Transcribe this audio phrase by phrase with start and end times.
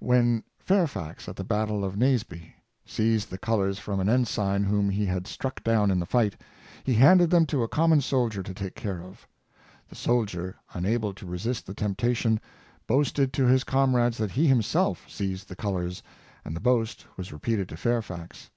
[0.00, 2.54] When Fairfax, at the battle of Naseby,
[2.86, 6.40] seized the colors from an ensign whom he had struck down in the fight,
[6.84, 9.28] he handed them to a common soldier to take care of.
[9.90, 12.40] The soldier, unable to resist the temptation,
[12.86, 16.02] boasted to his comrades that he himself seized the colors,
[16.46, 18.48] and the boast was repeated to Fairfax.